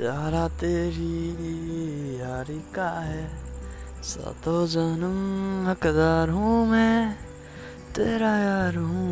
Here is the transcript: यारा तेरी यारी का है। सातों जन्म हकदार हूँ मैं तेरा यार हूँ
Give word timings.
यारा 0.00 0.46
तेरी 0.60 1.16
यारी 2.20 2.58
का 2.74 2.88
है। 3.00 3.24
सातों 4.02 4.60
जन्म 4.66 5.16
हकदार 5.68 6.28
हूँ 6.28 6.66
मैं 6.66 6.96
तेरा 7.96 8.32
यार 8.38 8.76
हूँ 8.76 9.09